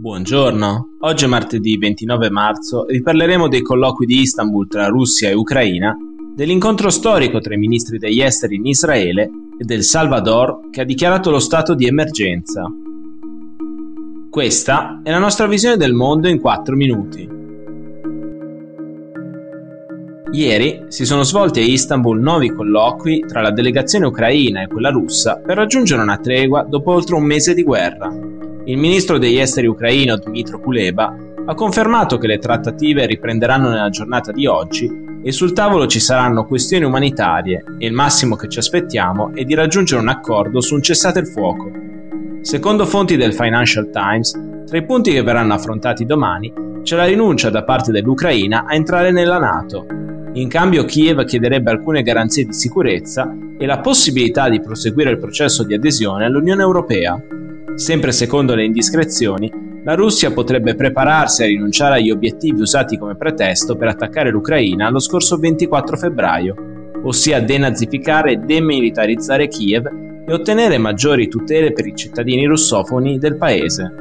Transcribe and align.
Buongiorno, 0.00 0.90
oggi 1.00 1.24
è 1.24 1.26
martedì 1.26 1.76
29 1.76 2.30
marzo 2.30 2.86
e 2.86 2.92
vi 2.92 3.02
parleremo 3.02 3.48
dei 3.48 3.62
colloqui 3.62 4.06
di 4.06 4.20
Istanbul 4.20 4.68
tra 4.68 4.86
Russia 4.86 5.28
e 5.28 5.34
Ucraina, 5.34 5.92
dell'incontro 6.36 6.88
storico 6.88 7.40
tra 7.40 7.54
i 7.54 7.58
ministri 7.58 7.98
degli 7.98 8.20
esteri 8.20 8.54
in 8.54 8.66
Israele 8.66 9.28
e 9.58 9.64
del 9.64 9.82
Salvador 9.82 10.70
che 10.70 10.82
ha 10.82 10.84
dichiarato 10.84 11.32
lo 11.32 11.40
stato 11.40 11.74
di 11.74 11.88
emergenza. 11.88 12.62
Questa 14.30 15.00
è 15.02 15.10
la 15.10 15.18
nostra 15.18 15.48
visione 15.48 15.76
del 15.76 15.94
mondo 15.94 16.28
in 16.28 16.38
4 16.38 16.76
minuti. 16.76 17.28
Ieri 20.30 20.84
si 20.86 21.04
sono 21.04 21.24
svolti 21.24 21.58
a 21.58 21.64
Istanbul 21.64 22.20
nuovi 22.20 22.54
colloqui 22.54 23.24
tra 23.26 23.40
la 23.40 23.50
delegazione 23.50 24.06
ucraina 24.06 24.62
e 24.62 24.68
quella 24.68 24.90
russa 24.90 25.42
per 25.44 25.56
raggiungere 25.56 26.02
una 26.02 26.18
tregua 26.18 26.62
dopo 26.62 26.92
oltre 26.92 27.16
un 27.16 27.24
mese 27.24 27.52
di 27.52 27.64
guerra 27.64 28.46
il 28.68 28.76
ministro 28.76 29.16
degli 29.16 29.38
esteri 29.38 29.66
ucraino 29.66 30.18
Dmitro 30.18 30.60
Kuleba 30.60 31.16
ha 31.46 31.54
confermato 31.54 32.18
che 32.18 32.26
le 32.26 32.38
trattative 32.38 33.06
riprenderanno 33.06 33.70
nella 33.70 33.88
giornata 33.88 34.30
di 34.30 34.46
oggi 34.46 35.06
e 35.22 35.32
sul 35.32 35.54
tavolo 35.54 35.86
ci 35.86 36.00
saranno 36.00 36.44
questioni 36.44 36.84
umanitarie 36.84 37.64
e 37.78 37.86
il 37.86 37.94
massimo 37.94 38.36
che 38.36 38.46
ci 38.48 38.58
aspettiamo 38.58 39.34
è 39.34 39.44
di 39.44 39.54
raggiungere 39.54 40.02
un 40.02 40.08
accordo 40.08 40.60
su 40.60 40.74
un 40.74 40.82
cessate 40.82 41.20
il 41.20 41.28
fuoco. 41.28 41.70
Secondo 42.42 42.84
fonti 42.84 43.16
del 43.16 43.32
Financial 43.32 43.88
Times, 43.88 44.38
tra 44.66 44.76
i 44.76 44.84
punti 44.84 45.12
che 45.12 45.22
verranno 45.22 45.54
affrontati 45.54 46.04
domani 46.04 46.52
c'è 46.82 46.94
la 46.94 47.06
rinuncia 47.06 47.48
da 47.48 47.64
parte 47.64 47.90
dell'Ucraina 47.90 48.66
a 48.66 48.74
entrare 48.74 49.10
nella 49.10 49.38
Nato. 49.38 49.86
In 50.34 50.48
cambio 50.48 50.84
Kiev 50.84 51.24
chiederebbe 51.24 51.70
alcune 51.70 52.02
garanzie 52.02 52.44
di 52.44 52.52
sicurezza 52.52 53.34
e 53.58 53.64
la 53.64 53.80
possibilità 53.80 54.50
di 54.50 54.60
proseguire 54.60 55.10
il 55.12 55.18
processo 55.18 55.64
di 55.64 55.72
adesione 55.72 56.26
all'Unione 56.26 56.60
Europea. 56.60 57.18
Sempre 57.78 58.10
secondo 58.10 58.56
le 58.56 58.64
indiscrezioni, 58.64 59.48
la 59.84 59.94
Russia 59.94 60.32
potrebbe 60.32 60.74
prepararsi 60.74 61.44
a 61.44 61.46
rinunciare 61.46 61.94
agli 61.94 62.10
obiettivi 62.10 62.60
usati 62.60 62.98
come 62.98 63.14
pretesto 63.14 63.76
per 63.76 63.86
attaccare 63.86 64.30
l'Ucraina 64.30 64.90
lo 64.90 64.98
scorso 64.98 65.36
24 65.36 65.96
febbraio, 65.96 66.56
ossia 67.04 67.40
denazificare 67.40 68.32
e 68.32 68.36
demilitarizzare 68.38 69.46
Kiev 69.46 69.86
e 70.26 70.32
ottenere 70.32 70.76
maggiori 70.76 71.28
tutele 71.28 71.72
per 71.72 71.86
i 71.86 71.94
cittadini 71.94 72.46
russofoni 72.46 73.16
del 73.16 73.36
paese. 73.36 73.92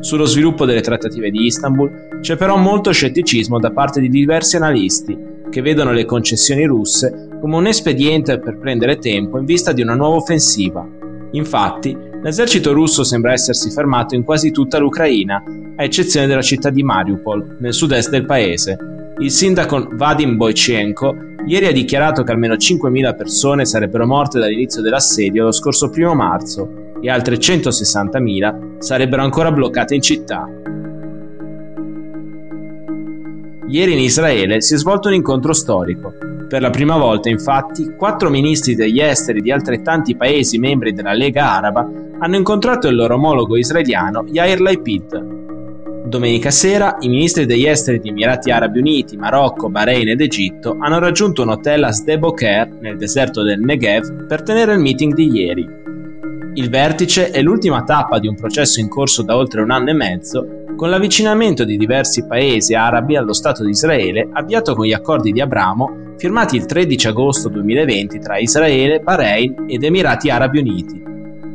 Sullo 0.00 0.26
sviluppo 0.26 0.66
delle 0.66 0.82
trattative 0.82 1.30
di 1.30 1.46
Istanbul 1.46 2.18
c'è 2.20 2.36
però 2.36 2.58
molto 2.58 2.92
scetticismo 2.92 3.58
da 3.58 3.70
parte 3.70 4.02
di 4.02 4.10
diversi 4.10 4.56
analisti, 4.56 5.16
che 5.48 5.62
vedono 5.62 5.92
le 5.92 6.04
concessioni 6.04 6.66
russe 6.66 7.30
come 7.40 7.56
un 7.56 7.66
espediente 7.66 8.38
per 8.38 8.58
prendere 8.58 8.98
tempo 8.98 9.38
in 9.38 9.46
vista 9.46 9.72
di 9.72 9.80
una 9.80 9.94
nuova 9.94 10.16
offensiva. 10.16 10.86
Infatti, 11.30 12.10
L'esercito 12.22 12.72
russo 12.72 13.02
sembra 13.02 13.32
essersi 13.32 13.68
fermato 13.72 14.14
in 14.14 14.22
quasi 14.22 14.52
tutta 14.52 14.78
l'Ucraina, 14.78 15.42
a 15.74 15.82
eccezione 15.82 16.28
della 16.28 16.40
città 16.40 16.70
di 16.70 16.84
Mariupol, 16.84 17.56
nel 17.58 17.74
sud-est 17.74 18.10
del 18.10 18.24
paese. 18.24 18.78
Il 19.18 19.32
sindaco 19.32 19.88
Vadim 19.90 20.36
Boichenko 20.36 21.16
ieri 21.46 21.66
ha 21.66 21.72
dichiarato 21.72 22.22
che 22.22 22.30
almeno 22.30 22.54
5.000 22.54 23.16
persone 23.16 23.66
sarebbero 23.66 24.06
morte 24.06 24.38
dall'inizio 24.38 24.82
dell'assedio 24.82 25.42
lo 25.42 25.50
scorso 25.50 25.90
1 25.92 26.14
marzo 26.14 26.94
e 27.00 27.10
altre 27.10 27.38
160.000 27.38 28.78
sarebbero 28.78 29.22
ancora 29.22 29.50
bloccate 29.50 29.96
in 29.96 30.02
città. 30.02 30.48
Ieri 33.66 33.92
in 33.94 33.98
Israele 33.98 34.60
si 34.60 34.74
è 34.74 34.76
svolto 34.76 35.08
un 35.08 35.14
incontro 35.14 35.52
storico. 35.52 36.12
Per 36.48 36.60
la 36.60 36.70
prima 36.70 36.96
volta, 36.96 37.30
infatti, 37.30 37.94
quattro 37.96 38.30
ministri 38.30 38.76
degli 38.76 39.00
esteri 39.00 39.40
di 39.40 39.50
altrettanti 39.50 40.14
paesi 40.14 40.58
membri 40.58 40.92
della 40.92 41.14
Lega 41.14 41.50
Araba 41.50 42.01
hanno 42.22 42.36
incontrato 42.36 42.86
il 42.86 42.94
loro 42.94 43.16
omologo 43.16 43.56
israeliano 43.56 44.24
Yair 44.28 44.60
Lapid. 44.60 45.40
Domenica 46.06 46.52
sera 46.52 46.96
i 47.00 47.08
ministri 47.08 47.46
degli 47.46 47.66
esteri 47.66 47.98
di 47.98 48.10
Emirati 48.10 48.52
Arabi 48.52 48.78
Uniti, 48.78 49.16
Marocco, 49.16 49.68
Bahrain 49.68 50.08
ed 50.08 50.20
Egitto 50.20 50.76
hanno 50.78 51.00
raggiunto 51.00 51.42
un 51.42 51.48
hotel 51.48 51.82
a 51.82 51.90
Sde 51.90 52.18
Boker, 52.20 52.68
nel 52.80 52.96
deserto 52.96 53.42
del 53.42 53.60
Negev, 53.60 54.26
per 54.26 54.42
tenere 54.42 54.74
il 54.74 54.78
meeting 54.78 55.14
di 55.14 55.32
ieri. 55.32 55.68
Il 56.54 56.70
vertice 56.70 57.30
è 57.30 57.42
l'ultima 57.42 57.82
tappa 57.82 58.20
di 58.20 58.28
un 58.28 58.36
processo 58.36 58.78
in 58.78 58.88
corso 58.88 59.22
da 59.22 59.36
oltre 59.36 59.62
un 59.62 59.72
anno 59.72 59.90
e 59.90 59.94
mezzo 59.94 60.46
con 60.76 60.90
l'avvicinamento 60.90 61.64
di 61.64 61.76
diversi 61.76 62.24
paesi 62.24 62.74
arabi 62.74 63.16
allo 63.16 63.32
Stato 63.32 63.64
di 63.64 63.70
Israele 63.70 64.28
avviato 64.32 64.74
con 64.76 64.86
gli 64.86 64.92
accordi 64.92 65.32
di 65.32 65.40
Abramo 65.40 66.14
firmati 66.18 66.54
il 66.54 66.66
13 66.66 67.08
agosto 67.08 67.48
2020 67.48 68.20
tra 68.20 68.38
Israele, 68.38 69.00
Bahrain 69.00 69.64
ed 69.66 69.82
Emirati 69.82 70.30
Arabi 70.30 70.58
Uniti. 70.60 71.11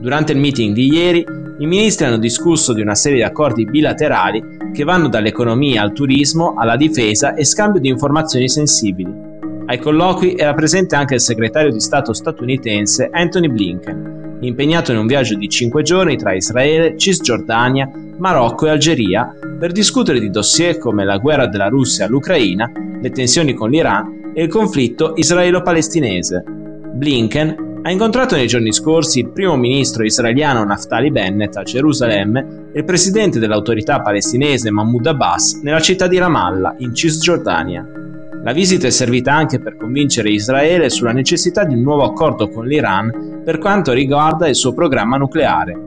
Durante 0.00 0.32
il 0.32 0.38
meeting 0.38 0.74
di 0.74 0.92
ieri, 0.92 1.24
i 1.58 1.66
ministri 1.66 2.06
hanno 2.06 2.18
discusso 2.18 2.72
di 2.72 2.80
una 2.80 2.94
serie 2.94 3.18
di 3.18 3.24
accordi 3.24 3.64
bilaterali 3.64 4.70
che 4.72 4.84
vanno 4.84 5.08
dall'economia 5.08 5.82
al 5.82 5.92
turismo, 5.92 6.54
alla 6.56 6.76
difesa 6.76 7.34
e 7.34 7.44
scambio 7.44 7.80
di 7.80 7.88
informazioni 7.88 8.48
sensibili. 8.48 9.12
Ai 9.66 9.78
colloqui 9.78 10.36
era 10.36 10.54
presente 10.54 10.94
anche 10.94 11.14
il 11.14 11.20
segretario 11.20 11.72
di 11.72 11.80
Stato 11.80 12.12
statunitense 12.12 13.10
Anthony 13.12 13.48
Blinken, 13.48 14.38
impegnato 14.40 14.92
in 14.92 14.98
un 14.98 15.06
viaggio 15.06 15.34
di 15.34 15.48
cinque 15.48 15.82
giorni 15.82 16.16
tra 16.16 16.32
Israele, 16.32 16.96
Cisgiordania, 16.96 17.90
Marocco 18.18 18.66
e 18.66 18.70
Algeria 18.70 19.34
per 19.58 19.72
discutere 19.72 20.20
di 20.20 20.30
dossier 20.30 20.78
come 20.78 21.04
la 21.04 21.18
guerra 21.18 21.48
della 21.48 21.68
Russia 21.68 22.06
all'Ucraina, 22.06 22.70
le 23.00 23.10
tensioni 23.10 23.52
con 23.52 23.70
l'Iran 23.70 24.32
e 24.32 24.44
il 24.44 24.48
conflitto 24.48 25.14
israelo-palestinese. 25.16 26.44
Blinken 26.94 27.67
ha 27.88 27.90
incontrato 27.90 28.36
nei 28.36 28.46
giorni 28.46 28.70
scorsi 28.70 29.20
il 29.20 29.30
primo 29.30 29.56
ministro 29.56 30.04
israeliano 30.04 30.62
Naftali 30.62 31.10
Bennett 31.10 31.56
a 31.56 31.62
Gerusalemme 31.62 32.68
e 32.74 32.80
il 32.80 32.84
presidente 32.84 33.38
dell'autorità 33.38 34.02
palestinese 34.02 34.70
Mahmoud 34.70 35.06
Abbas 35.06 35.60
nella 35.62 35.80
città 35.80 36.06
di 36.06 36.18
Ramallah, 36.18 36.74
in 36.80 36.94
Cisgiordania. 36.94 37.88
La 38.44 38.52
visita 38.52 38.86
è 38.86 38.90
servita 38.90 39.32
anche 39.32 39.58
per 39.58 39.78
convincere 39.78 40.28
Israele 40.28 40.90
sulla 40.90 41.12
necessità 41.12 41.64
di 41.64 41.76
un 41.76 41.80
nuovo 41.80 42.04
accordo 42.04 42.50
con 42.50 42.66
l'Iran 42.66 43.40
per 43.42 43.56
quanto 43.56 43.94
riguarda 43.94 44.46
il 44.48 44.54
suo 44.54 44.74
programma 44.74 45.16
nucleare. 45.16 45.86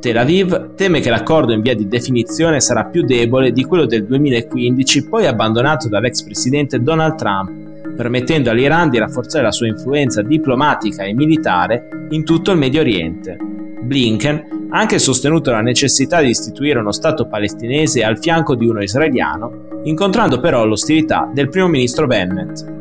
Tel 0.00 0.18
Aviv 0.18 0.74
teme 0.74 0.98
che 0.98 1.10
l'accordo 1.10 1.52
in 1.52 1.60
via 1.60 1.76
di 1.76 1.86
definizione 1.86 2.60
sarà 2.60 2.86
più 2.86 3.04
debole 3.04 3.52
di 3.52 3.62
quello 3.62 3.86
del 3.86 4.04
2015 4.04 5.08
poi 5.08 5.28
abbandonato 5.28 5.88
dall'ex 5.88 6.24
presidente 6.24 6.82
Donald 6.82 7.14
Trump 7.14 7.66
permettendo 7.96 8.50
all'Iran 8.50 8.90
di 8.90 8.98
rafforzare 8.98 9.44
la 9.44 9.52
sua 9.52 9.66
influenza 9.66 10.22
diplomatica 10.22 11.02
e 11.02 11.14
militare 11.14 11.88
in 12.10 12.24
tutto 12.24 12.52
il 12.52 12.58
Medio 12.58 12.80
Oriente. 12.80 13.36
Blinken 13.82 14.68
ha 14.70 14.78
anche 14.78 14.98
sostenuto 14.98 15.50
la 15.50 15.60
necessità 15.60 16.20
di 16.20 16.28
istituire 16.28 16.78
uno 16.78 16.92
Stato 16.92 17.26
palestinese 17.26 18.04
al 18.04 18.18
fianco 18.18 18.54
di 18.54 18.66
uno 18.66 18.82
israeliano, 18.82 19.80
incontrando 19.84 20.40
però 20.40 20.66
l'ostilità 20.66 21.30
del 21.32 21.48
primo 21.48 21.68
ministro 21.68 22.06
Bennett. 22.06 22.74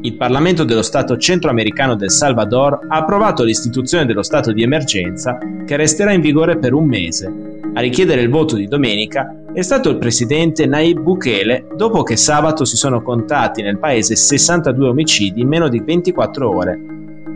Il 0.00 0.16
Parlamento 0.16 0.64
dello 0.64 0.82
Stato 0.82 1.16
centroamericano 1.16 1.94
del 1.94 2.10
Salvador 2.10 2.86
ha 2.88 2.98
approvato 2.98 3.42
l'istituzione 3.42 4.06
dello 4.06 4.22
stato 4.22 4.52
di 4.52 4.62
emergenza 4.62 5.38
che 5.66 5.76
resterà 5.76 6.12
in 6.12 6.20
vigore 6.20 6.56
per 6.56 6.72
un 6.72 6.86
mese, 6.86 7.57
a 7.74 7.80
richiedere 7.80 8.22
il 8.22 8.30
voto 8.30 8.56
di 8.56 8.66
domenica 8.66 9.34
è 9.52 9.62
stato 9.62 9.88
il 9.90 9.98
presidente 9.98 10.66
Nayib 10.66 11.00
Bukele 11.00 11.66
dopo 11.76 12.02
che 12.02 12.16
sabato 12.16 12.64
si 12.64 12.76
sono 12.76 13.02
contati 13.02 13.62
nel 13.62 13.78
paese 13.78 14.16
62 14.16 14.88
omicidi 14.88 15.40
in 15.40 15.48
meno 15.48 15.68
di 15.68 15.80
24 15.80 16.48
ore. 16.48 16.80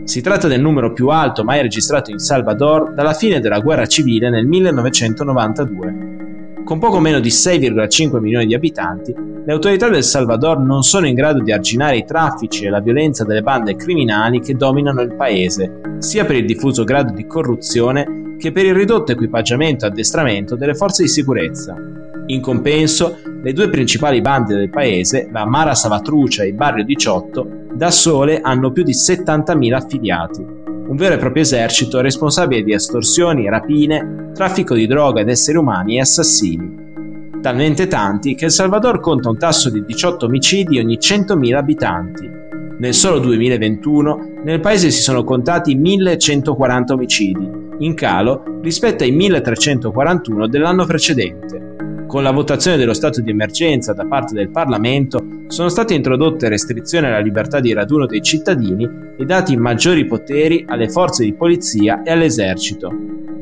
Si 0.04 0.20
tratta 0.20 0.48
del 0.48 0.60
numero 0.60 0.92
più 0.92 1.08
alto 1.08 1.44
mai 1.44 1.62
registrato 1.62 2.10
in 2.10 2.18
Salvador 2.18 2.92
dalla 2.94 3.12
fine 3.12 3.40
della 3.40 3.60
guerra 3.60 3.86
civile 3.86 4.30
nel 4.30 4.46
1992. 4.46 6.31
Con 6.64 6.78
poco 6.78 7.00
meno 7.00 7.18
di 7.18 7.28
6,5 7.28 8.18
milioni 8.20 8.46
di 8.46 8.54
abitanti, 8.54 9.12
le 9.44 9.52
autorità 9.52 9.88
del 9.88 10.04
Salvador 10.04 10.60
non 10.60 10.82
sono 10.82 11.08
in 11.08 11.14
grado 11.14 11.42
di 11.42 11.50
arginare 11.50 11.96
i 11.96 12.04
traffici 12.04 12.64
e 12.64 12.70
la 12.70 12.80
violenza 12.80 13.24
delle 13.24 13.42
bande 13.42 13.74
criminali 13.74 14.40
che 14.40 14.54
dominano 14.54 15.00
il 15.00 15.14
paese, 15.14 15.80
sia 15.98 16.24
per 16.24 16.36
il 16.36 16.46
diffuso 16.46 16.84
grado 16.84 17.12
di 17.12 17.26
corruzione 17.26 18.36
che 18.38 18.52
per 18.52 18.64
il 18.64 18.74
ridotto 18.74 19.10
equipaggiamento 19.10 19.84
e 19.84 19.88
addestramento 19.88 20.54
delle 20.54 20.74
forze 20.74 21.02
di 21.02 21.08
sicurezza. 21.08 21.74
In 22.26 22.40
compenso, 22.40 23.18
le 23.42 23.52
due 23.52 23.68
principali 23.68 24.20
bande 24.20 24.54
del 24.54 24.70
paese, 24.70 25.28
la 25.32 25.44
Mara 25.44 25.74
Savatrucia 25.74 26.44
e 26.44 26.48
il 26.48 26.54
Barrio 26.54 26.84
18, 26.84 27.48
da 27.74 27.90
sole 27.90 28.40
hanno 28.40 28.70
più 28.70 28.84
di 28.84 28.92
70.000 28.92 29.72
affiliati, 29.74 30.61
un 30.92 30.98
vero 30.98 31.14
e 31.14 31.18
proprio 31.18 31.42
esercito 31.42 32.02
responsabile 32.02 32.62
di 32.62 32.74
estorsioni, 32.74 33.48
rapine, 33.48 34.30
traffico 34.34 34.74
di 34.74 34.86
droga 34.86 35.22
ed 35.22 35.30
esseri 35.30 35.56
umani 35.56 35.96
e 35.96 36.00
assassini. 36.00 37.40
Talmente 37.40 37.86
tanti 37.86 38.34
che 38.34 38.44
El 38.44 38.50
Salvador 38.50 39.00
conta 39.00 39.30
un 39.30 39.38
tasso 39.38 39.70
di 39.70 39.82
18 39.86 40.26
omicidi 40.26 40.78
ogni 40.78 40.98
100.000 41.00 41.54
abitanti. 41.54 42.30
Nel 42.78 42.92
solo 42.92 43.20
2021 43.20 44.32
nel 44.44 44.60
paese 44.60 44.90
si 44.90 45.00
sono 45.00 45.24
contati 45.24 45.74
1140 45.74 46.92
omicidi, 46.92 47.50
in 47.78 47.94
calo 47.94 48.42
rispetto 48.60 49.02
ai 49.02 49.12
1341 49.12 50.46
dell'anno 50.46 50.84
precedente. 50.84 51.71
Con 52.12 52.22
la 52.22 52.30
votazione 52.30 52.76
dello 52.76 52.92
stato 52.92 53.22
di 53.22 53.30
emergenza 53.30 53.94
da 53.94 54.04
parte 54.04 54.34
del 54.34 54.50
Parlamento 54.50 55.44
sono 55.46 55.70
state 55.70 55.94
introdotte 55.94 56.50
restrizioni 56.50 57.06
alla 57.06 57.20
libertà 57.20 57.58
di 57.58 57.72
raduno 57.72 58.04
dei 58.04 58.20
cittadini 58.20 58.86
e 59.16 59.24
dati 59.24 59.56
maggiori 59.56 60.04
poteri 60.04 60.62
alle 60.68 60.90
forze 60.90 61.24
di 61.24 61.32
polizia 61.32 62.02
e 62.02 62.10
all'esercito. 62.10 62.92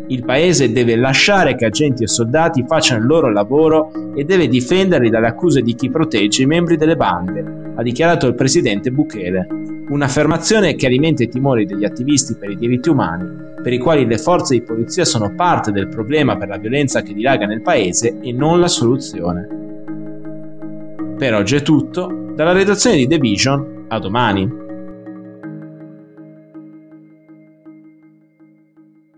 Il 0.06 0.25
paese 0.25 0.70
deve 0.70 0.94
lasciare 0.94 1.56
che 1.56 1.64
agenti 1.64 2.05
e 2.05 2.06
soldati 2.06 2.64
facciano 2.64 3.00
il 3.00 3.08
loro 3.08 3.32
lavoro 3.32 3.90
e 4.14 4.22
deve 4.22 4.46
difenderli 4.46 5.11
dalle 5.11 5.26
accuse 5.26 5.62
di 5.62 5.75
chi 5.75 5.90
protegge 5.90 6.44
i 6.44 6.46
membri 6.46 6.76
delle 6.76 6.94
bande, 6.94 7.72
ha 7.75 7.82
dichiarato 7.82 8.28
il 8.28 8.37
presidente 8.37 8.93
Bukele. 8.93 9.49
Un'affermazione 9.88 10.76
che 10.76 10.87
alimenta 10.87 11.25
i 11.25 11.28
timori 11.28 11.67
degli 11.67 11.84
attivisti 11.84 12.37
per 12.37 12.50
i 12.50 12.56
diritti 12.56 12.88
umani, 12.88 13.50
per 13.62 13.72
i 13.72 13.78
quali 13.78 14.06
le 14.06 14.18
forze 14.18 14.54
di 14.54 14.62
polizia 14.62 15.04
sono 15.04 15.34
parte 15.34 15.70
del 15.72 15.88
problema 15.88 16.36
per 16.36 16.48
la 16.48 16.56
violenza 16.56 17.02
che 17.02 17.12
dilaga 17.12 17.46
nel 17.46 17.62
paese 17.62 18.18
e 18.20 18.32
non 18.32 18.60
la 18.60 18.68
soluzione. 18.68 19.48
Per 21.18 21.34
oggi 21.34 21.56
è 21.56 21.62
tutto, 21.62 22.32
dalla 22.34 22.52
redazione 22.52 22.96
di 22.96 23.06
The 23.06 23.18
Vision, 23.18 23.84
a 23.88 23.98
domani. 23.98 24.59